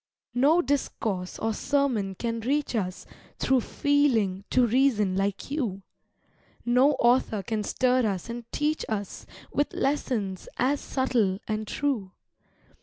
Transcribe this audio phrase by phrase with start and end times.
[0.33, 3.05] No discourse or sermon can reach us
[3.37, 5.83] Through feeling to reason like you;
[6.65, 12.13] No author can stir us and teach us With lessons as subtle and true.